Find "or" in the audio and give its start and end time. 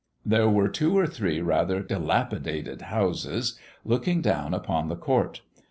0.97-1.05